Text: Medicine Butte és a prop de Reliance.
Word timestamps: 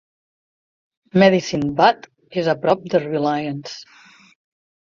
Medicine 1.23 1.69
Butte 1.81 2.39
és 2.43 2.51
a 2.55 2.57
prop 2.65 2.89
de 2.95 3.03
Reliance. 3.07 3.81